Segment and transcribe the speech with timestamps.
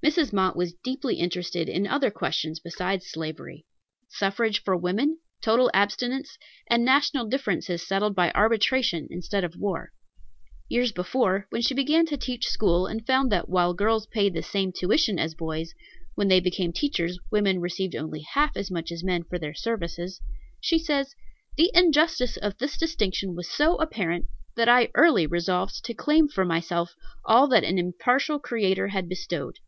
[0.00, 0.32] Mrs.
[0.32, 3.66] Mott was deeply interested in other questions besides slavery,
[4.08, 9.90] suffrage for women, total abstinence, and national differences settled by arbitration instead of war.
[10.68, 14.42] Years before, when she began to teach school, and found that while girls paid the
[14.42, 15.74] same tuition as boys,
[16.14, 20.20] "when they became teachers, women received only half as much as men for their services,"
[20.60, 21.12] she says:
[21.58, 26.44] "The injustice of this distinction was so apparent, that I early resolved to claim for
[26.46, 26.94] myself
[27.26, 29.58] all that an impartial Creator had bestowed."